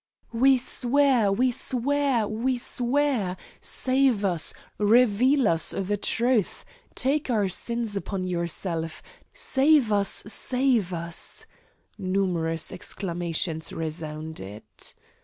[0.33, 1.31] "We swear!
[1.31, 2.27] We swear!
[2.27, 3.37] We swear!
[3.61, 4.51] Save us!
[4.79, 6.65] Reveal to us the truth!
[6.95, 9.03] Take our sins upon yourself!
[9.31, 10.23] Save us!
[10.25, 11.45] Save us!"
[11.99, 14.63] numerous exclamations resounded.